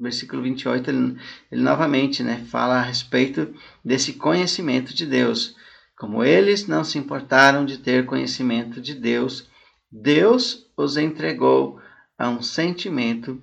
[0.00, 1.18] versículo 28, ele,
[1.50, 5.56] ele novamente né, fala a respeito desse conhecimento de Deus.
[5.96, 9.48] Como eles não se importaram de ter conhecimento de Deus,
[9.90, 11.80] Deus os entregou
[12.18, 13.42] a um sentimento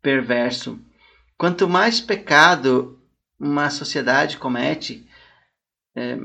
[0.00, 0.78] perverso.
[1.36, 2.98] Quanto mais pecado
[3.38, 5.06] uma sociedade comete,
[5.94, 6.16] é,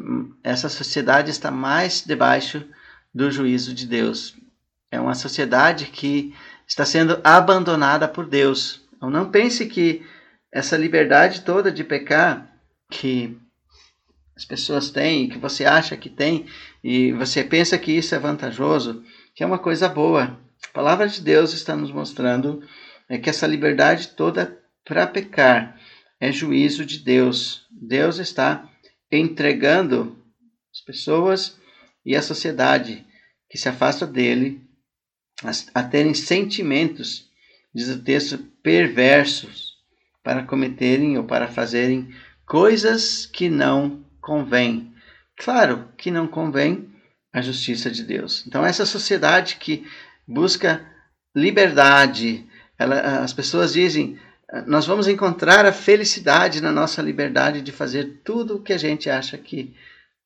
[0.44, 2.64] essa sociedade está mais debaixo
[3.14, 4.36] do juízo de Deus.
[4.92, 6.36] É uma sociedade que
[6.68, 8.88] está sendo abandonada por Deus.
[8.96, 10.06] Então não pense que
[10.52, 12.48] essa liberdade toda de pecar
[12.92, 13.38] que
[14.36, 16.46] as pessoas têm, que você acha que tem,
[16.84, 19.04] e você pensa que isso é vantajoso,
[19.36, 20.40] que é uma coisa boa.
[20.64, 22.64] A palavra de Deus está nos mostrando
[23.08, 25.80] é que essa liberdade toda para pecar
[26.20, 27.68] é juízo de Deus.
[27.70, 28.70] Deus está
[29.12, 30.18] entregando
[30.74, 31.58] as pessoas
[32.06, 33.06] e a sociedade
[33.50, 34.62] que se afasta dele
[35.44, 37.30] a, a terem sentimentos,
[37.74, 39.74] diz o texto, perversos
[40.24, 42.14] para cometerem ou para fazerem
[42.46, 44.92] coisas que não convêm.
[45.38, 46.90] Claro que não convém
[47.32, 48.44] a justiça de Deus.
[48.48, 49.86] Então, essa sociedade que
[50.28, 50.84] busca
[51.36, 52.48] liberdade,
[52.80, 54.18] ela, as pessoas dizem,
[54.66, 59.10] nós vamos encontrar a felicidade na nossa liberdade de fazer tudo o que a gente
[59.10, 59.76] acha que,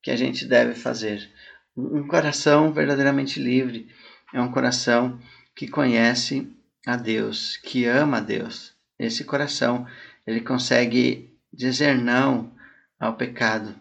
[0.03, 1.29] que a gente deve fazer.
[1.75, 3.87] Um coração verdadeiramente livre
[4.33, 5.19] é um coração
[5.55, 6.47] que conhece
[6.85, 8.73] a Deus, que ama a Deus.
[8.99, 9.87] Esse coração,
[10.25, 12.51] ele consegue dizer não
[12.99, 13.75] ao pecado,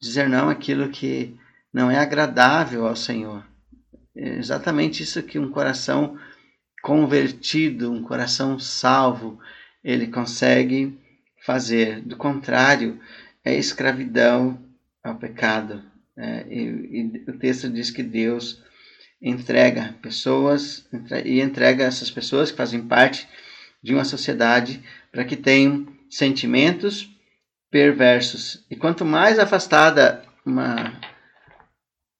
[0.00, 1.36] dizer não àquilo que
[1.72, 3.44] não é agradável ao Senhor.
[4.14, 6.18] É exatamente isso que um coração
[6.82, 9.38] convertido, um coração salvo,
[9.82, 10.98] ele consegue
[11.44, 12.00] fazer.
[12.00, 13.00] Do contrário,
[13.44, 14.58] é escravidão
[15.02, 15.82] ao pecado.
[16.16, 18.62] É, e, e, o texto diz que Deus
[19.20, 20.88] entrega pessoas
[21.24, 23.28] e entrega essas pessoas que fazem parte
[23.82, 24.82] de uma sociedade
[25.12, 27.15] para que tenham sentimentos
[27.76, 28.64] perversos.
[28.70, 30.98] E quanto mais afastada uma,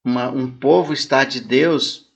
[0.05, 2.11] uma, um povo está de Deus,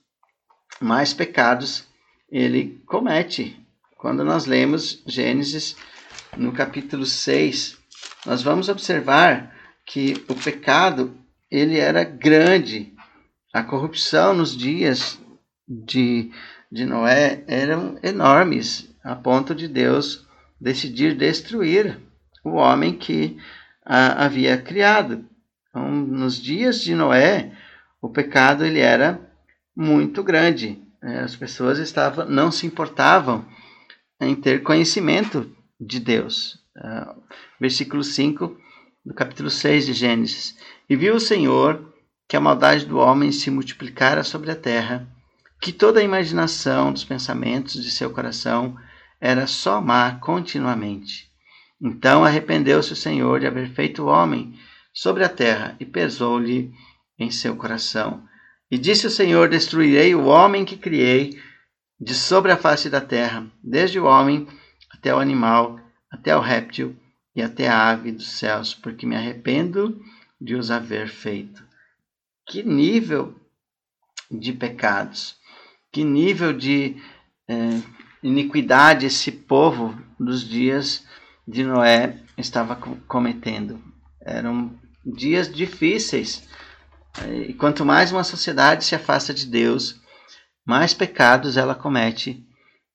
[0.79, 1.83] mais pecados
[2.31, 3.59] ele comete.
[3.97, 5.75] Quando nós lemos Gênesis
[6.37, 7.79] no capítulo 6,
[8.27, 9.51] nós vamos observar
[9.87, 11.17] que o pecado
[11.49, 12.93] ele era grande.
[13.51, 15.19] A corrupção nos dias
[15.67, 16.31] de,
[16.71, 20.27] de Noé eram enormes, a ponto de Deus
[20.59, 22.10] decidir destruir
[22.43, 23.37] o homem que
[23.85, 25.25] a, havia criado.
[25.69, 27.51] Então, nos dias de Noé,
[28.01, 29.19] o pecado ele era
[29.75, 30.81] muito grande.
[31.03, 33.45] É, as pessoas estavam, não se importavam
[34.19, 36.59] em ter conhecimento de Deus.
[36.77, 37.21] Uh,
[37.59, 38.57] versículo 5
[39.05, 40.55] do capítulo 6 de Gênesis.
[40.89, 41.91] E viu o Senhor
[42.27, 45.07] que a maldade do homem se multiplicara sobre a terra,
[45.59, 48.77] que toda a imaginação dos pensamentos de seu coração
[49.19, 51.30] era só má continuamente.
[51.81, 54.53] Então arrependeu-se o Senhor de haver feito o homem
[54.93, 56.71] sobre a terra e pesou-lhe
[57.17, 58.23] em seu coração.
[58.69, 61.41] E disse o Senhor: Destruirei o homem que criei
[61.99, 64.47] de sobre a face da terra, desde o homem
[64.91, 65.79] até o animal,
[66.09, 66.95] até o réptil
[67.35, 69.99] e até a ave dos céus, porque me arrependo
[70.39, 71.63] de os haver feito.
[72.47, 73.35] Que nível
[74.29, 75.35] de pecados,
[75.91, 76.95] que nível de
[77.47, 77.55] é,
[78.23, 81.05] iniquidade esse povo dos dias
[81.51, 82.77] de Noé estava
[83.07, 83.83] cometendo.
[84.21, 86.47] Eram dias difíceis.
[87.47, 89.99] E quanto mais uma sociedade se afasta de Deus,
[90.65, 92.47] mais pecados ela comete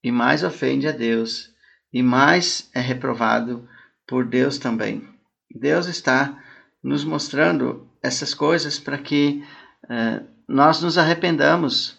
[0.02, 1.50] e mais ofende a Deus
[1.92, 3.68] e mais é reprovado
[4.06, 5.06] por Deus também.
[5.54, 6.42] Deus está
[6.82, 9.44] nos mostrando essas coisas para que
[9.88, 11.96] eh, nós nos arrependamos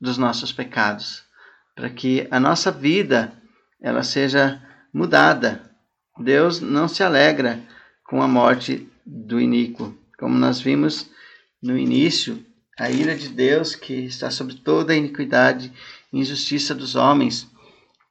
[0.00, 1.24] dos nossos pecados,
[1.74, 3.32] para que a nossa vida
[3.80, 4.60] ela seja
[4.92, 5.73] mudada.
[6.18, 7.60] Deus não se alegra
[8.04, 11.10] com a morte do iníquo, como nós vimos
[11.62, 12.44] no início,
[12.78, 15.72] a ira de Deus que está sobre toda a iniquidade
[16.12, 17.48] e injustiça dos homens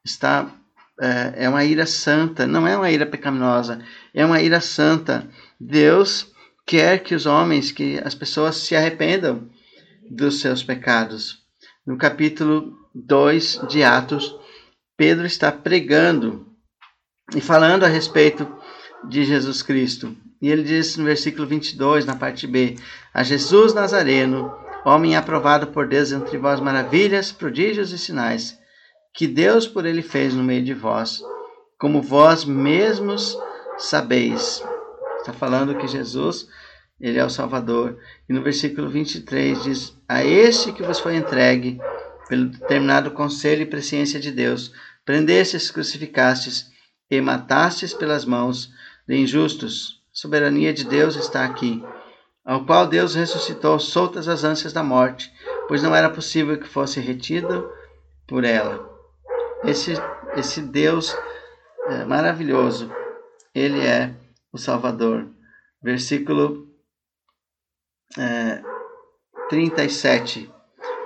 [0.04, 0.52] está
[1.00, 3.84] é, é uma ira santa, não é uma ira pecaminosa,
[4.14, 5.28] é uma ira santa.
[5.60, 6.32] Deus
[6.66, 9.50] quer que os homens, que as pessoas se arrependam
[10.10, 11.42] dos seus pecados.
[11.86, 14.36] No capítulo 2 de Atos,
[14.96, 16.53] Pedro está pregando
[17.36, 18.48] e falando a respeito
[19.08, 20.16] de Jesus Cristo.
[20.42, 22.76] E ele diz no versículo 22, na parte B:
[23.14, 24.54] A Jesus Nazareno,
[24.86, 28.62] homem aprovado por Deus entre vós, maravilhas, prodígios e sinais
[29.14, 31.22] que Deus por ele fez no meio de vós,
[31.80, 33.38] como vós mesmos
[33.78, 34.64] sabeis.
[35.20, 36.48] Está falando que Jesus,
[37.00, 37.98] ele é o Salvador.
[38.28, 41.78] E no versículo 23 diz: A este que vos foi entregue,
[42.28, 44.74] pelo determinado conselho e presciência de Deus,
[45.06, 46.73] prendestes, crucificastes
[47.18, 48.72] e matastes pelas mãos
[49.08, 50.02] de injustos.
[50.14, 51.84] A soberania de Deus está aqui,
[52.46, 55.32] ao qual Deus ressuscitou soltas as ânsias da morte,
[55.68, 57.70] pois não era possível que fosse retido
[58.28, 58.94] por ela
[59.64, 59.94] esse,
[60.36, 61.16] esse Deus
[61.88, 62.92] é, maravilhoso,
[63.54, 64.14] ele é
[64.52, 65.28] o Salvador.
[65.82, 66.68] Versículo
[68.18, 68.62] é,
[69.50, 70.52] 37.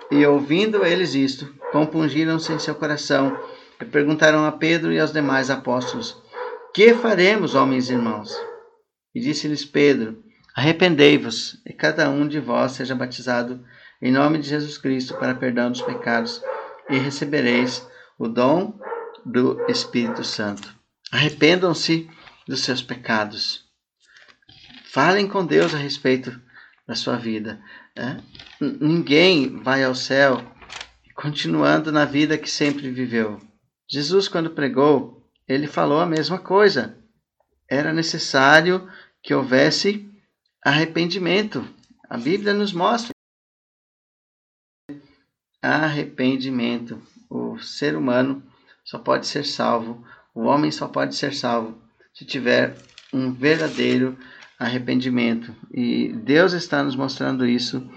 [0.09, 3.37] E ouvindo eles isto, compungiram-se em seu coração
[3.85, 6.21] perguntaram a Pedro e aos demais apóstolos:
[6.73, 8.35] Que faremos, homens e irmãos?
[9.13, 10.23] E disse-lhes Pedro:
[10.55, 13.63] Arrependei-vos, e cada um de vós seja batizado
[14.01, 16.41] em nome de Jesus Cristo para perdão dos pecados,
[16.89, 18.79] e recebereis o dom
[19.25, 20.73] do Espírito Santo.
[21.11, 22.09] Arrependam-se
[22.47, 23.65] dos seus pecados.
[24.91, 26.39] Falem com Deus a respeito
[26.87, 27.61] da sua vida.
[27.95, 28.17] É?
[28.59, 30.41] Ninguém vai ao céu
[31.13, 33.39] continuando na vida que sempre viveu.
[33.89, 36.97] Jesus, quando pregou, ele falou a mesma coisa.
[37.69, 38.89] Era necessário
[39.21, 40.09] que houvesse
[40.63, 41.67] arrependimento.
[42.09, 43.11] A Bíblia nos mostra
[45.61, 48.43] arrependimento o ser humano
[48.83, 51.77] só pode ser salvo, o homem só pode ser salvo
[52.13, 52.75] se tiver
[53.13, 54.17] um verdadeiro
[54.57, 55.53] arrependimento.
[55.71, 57.87] E Deus está nos mostrando isso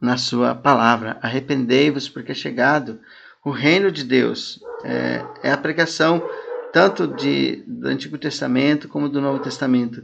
[0.00, 1.18] na sua palavra.
[1.22, 3.00] Arrependei-vos, porque é chegado
[3.44, 4.60] o reino de Deus.
[4.84, 6.22] É, é a pregação
[6.72, 10.02] tanto de, do Antigo Testamento como do Novo Testamento.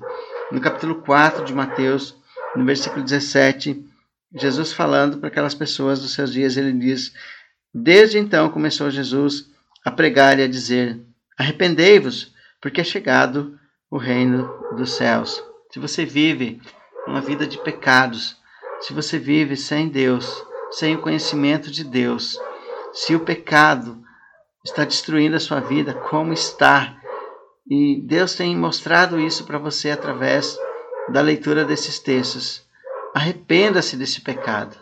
[0.50, 2.16] No capítulo 4 de Mateus,
[2.54, 3.84] no versículo 17,
[4.34, 7.12] Jesus falando para aquelas pessoas dos seus dias, ele diz:
[7.72, 9.50] Desde então começou Jesus
[9.84, 11.00] a pregar e a dizer:
[11.38, 13.58] Arrependei-vos, porque é chegado
[13.90, 15.42] o reino dos céus.
[15.72, 16.60] Se você vive
[17.06, 18.36] uma vida de pecados,
[18.80, 22.38] se você vive sem Deus, sem o conhecimento de Deus,
[22.96, 24.02] se o pecado
[24.64, 26.96] está destruindo a sua vida, como está?
[27.68, 30.58] E Deus tem mostrado isso para você através
[31.10, 32.66] da leitura desses textos.
[33.14, 34.78] Arrependa-se desse pecado.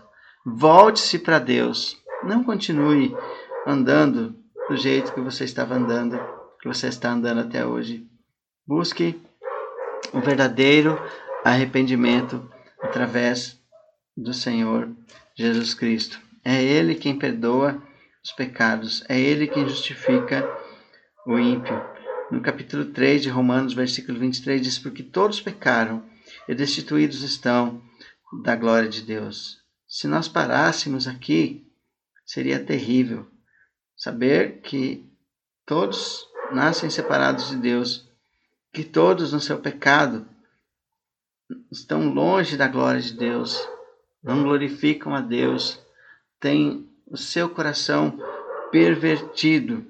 [0.46, 2.00] Volte-se para Deus.
[2.22, 3.14] Não continue
[3.66, 4.36] andando
[4.68, 6.16] do jeito que você estava andando,
[6.60, 8.06] que você está andando até hoje.
[8.64, 9.20] Busque
[10.12, 11.02] o verdadeiro
[11.44, 12.48] arrependimento
[12.80, 13.60] através
[14.16, 14.88] do Senhor
[15.34, 16.20] Jesus Cristo.
[16.44, 17.82] É Ele quem perdoa
[18.24, 20.48] os pecados, é Ele quem justifica
[21.26, 21.74] o ímpio.
[22.30, 26.02] No capítulo 3 de Romanos, versículo 23, diz: Porque todos pecaram
[26.48, 27.82] e destituídos estão
[28.42, 29.62] da glória de Deus.
[29.86, 31.70] Se nós parássemos aqui,
[32.24, 33.30] seria terrível
[33.94, 35.06] saber que
[35.66, 38.08] todos nascem separados de Deus,
[38.72, 40.26] que todos no seu pecado
[41.70, 43.68] estão longe da glória de Deus,
[44.22, 45.78] não glorificam a Deus,
[46.40, 48.18] têm o seu coração
[48.70, 49.86] pervertido.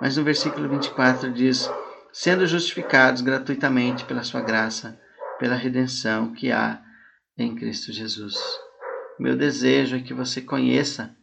[0.00, 1.68] Mas no versículo 24 diz:
[2.12, 5.00] sendo justificados gratuitamente pela sua graça,
[5.38, 6.82] pela redenção que há
[7.36, 8.36] em Cristo Jesus.
[9.18, 11.16] Meu desejo é que você conheça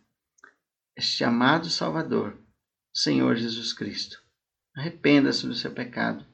[0.96, 2.38] este amado Salvador,
[2.94, 4.22] Senhor Jesus Cristo.
[4.76, 6.26] Arrependa-se do seu pecado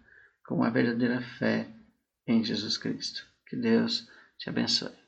[0.45, 1.67] com uma verdadeira fé
[2.27, 3.25] em Jesus Cristo.
[3.47, 4.07] Que Deus
[4.38, 5.04] te abençoe.